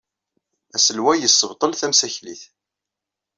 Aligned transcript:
Aselway 0.75 1.17
yessebṭel 1.19 1.71
tamsaklit. 1.75 2.43